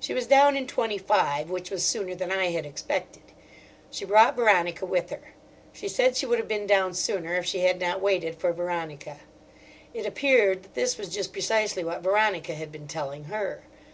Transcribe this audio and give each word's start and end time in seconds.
She 0.00 0.14
was 0.14 0.26
down 0.26 0.56
in 0.56 0.66
twenty 0.66 0.96
five, 0.96 1.50
which 1.50 1.70
was 1.70 1.84
sooner 1.84 2.14
than 2.14 2.32
I 2.32 2.46
had 2.46 2.64
expected. 2.64 3.24
She 3.90 4.06
brought 4.06 4.34
Veronica 4.34 4.86
with 4.86 5.10
her. 5.10 5.34
She 5.74 5.86
said 5.86 6.16
she 6.16 6.24
would 6.24 6.38
have 6.38 6.48
been 6.48 6.66
down 6.66 6.94
sooner 6.94 7.34
if 7.34 7.44
she 7.44 7.58
had 7.58 7.78
not 7.78 8.00
waited 8.00 8.36
for 8.40 8.54
Veronica. 8.54 9.20
It 9.92 10.06
appeared 10.06 10.62
that 10.62 10.72
this 10.74 10.96
was 10.96 11.10
just 11.10 11.34
precisely 11.34 11.84
what 11.84 12.00
Veronica 12.00 12.54
had 12.54 12.72
been 12.72 12.88
telling 12.88 13.24
her. 13.24 13.62